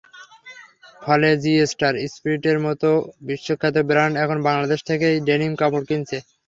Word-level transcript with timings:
ফলে 1.01 1.29
জি-স্টার, 1.43 1.93
স্পিরিটের 2.13 2.57
মতো 2.65 2.89
বিশ্বখ্যাত 3.27 3.75
ব্র্যান্ড 3.89 4.15
এখন 4.23 4.37
বাংলাদেশ 4.47 4.79
থেকেই 4.89 5.15
ডেনিম 5.27 5.53
কাপড় 5.57 5.85
কিনছে। 5.89 6.17